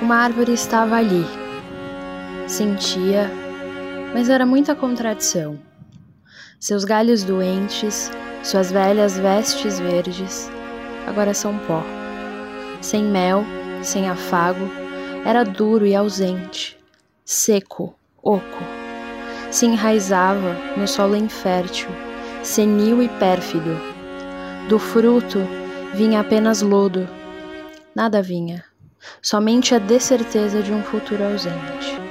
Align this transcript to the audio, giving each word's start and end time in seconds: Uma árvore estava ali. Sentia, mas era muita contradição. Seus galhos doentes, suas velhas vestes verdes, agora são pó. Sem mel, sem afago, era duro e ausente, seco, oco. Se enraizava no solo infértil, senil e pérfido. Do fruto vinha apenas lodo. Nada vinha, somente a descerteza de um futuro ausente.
Uma 0.00 0.16
árvore 0.16 0.52
estava 0.52 0.96
ali. 0.96 1.24
Sentia, 2.46 3.30
mas 4.12 4.28
era 4.28 4.44
muita 4.44 4.74
contradição. 4.74 5.58
Seus 6.60 6.84
galhos 6.84 7.24
doentes, 7.24 8.10
suas 8.42 8.70
velhas 8.70 9.18
vestes 9.18 9.78
verdes, 9.78 10.50
agora 11.06 11.32
são 11.32 11.58
pó. 11.60 11.82
Sem 12.82 13.04
mel, 13.04 13.42
sem 13.82 14.06
afago, 14.08 14.68
era 15.24 15.44
duro 15.44 15.86
e 15.86 15.94
ausente, 15.96 16.78
seco, 17.24 17.94
oco. 18.22 18.64
Se 19.50 19.64
enraizava 19.64 20.54
no 20.76 20.86
solo 20.86 21.16
infértil, 21.16 21.88
senil 22.42 23.02
e 23.02 23.08
pérfido. 23.08 23.74
Do 24.68 24.78
fruto 24.78 25.40
vinha 25.94 26.20
apenas 26.20 26.60
lodo. 26.60 27.08
Nada 27.94 28.20
vinha, 28.20 28.62
somente 29.20 29.74
a 29.74 29.78
descerteza 29.78 30.62
de 30.62 30.72
um 30.72 30.82
futuro 30.82 31.24
ausente. 31.24 32.05